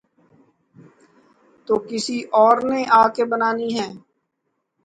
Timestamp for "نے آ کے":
2.69-3.23